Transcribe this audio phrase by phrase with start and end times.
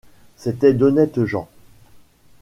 [0.35, 1.47] C’étaient d’honnêtes gens.